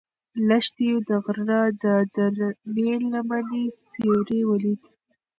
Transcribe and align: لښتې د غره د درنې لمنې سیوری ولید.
لښتې 0.47 0.89
د 1.07 1.09
غره 1.23 1.61
د 1.81 1.85
درنې 2.15 2.91
لمنې 3.11 3.63
سیوری 3.89 4.41
ولید. 4.49 4.81